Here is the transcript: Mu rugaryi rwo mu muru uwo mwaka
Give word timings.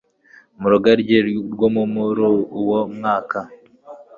Mu 0.59 0.67
rugaryi 0.73 1.17
rwo 1.53 1.67
mu 1.75 1.83
muru 1.93 2.29
uwo 2.59 2.79
mwaka 2.95 3.39